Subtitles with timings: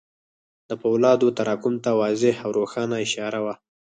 [0.69, 3.53] د پولادو تراکم ته واضح او روښانه اشاره وه.